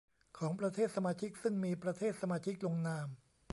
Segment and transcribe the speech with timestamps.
[0.37, 3.07] ของประเทศสมาชิกซึ่งมีประเทศสมาชิกลงนาม